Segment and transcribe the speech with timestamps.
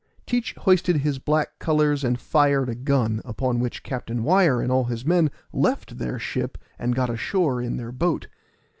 [0.25, 4.85] Teach hoisted his black colors and fired a gun, upon which Captain Wyar and all
[4.85, 8.25] his men left their ship and got ashore in their boat.